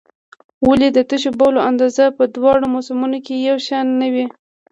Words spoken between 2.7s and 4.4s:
موسمونو کې یو شان نه وي؟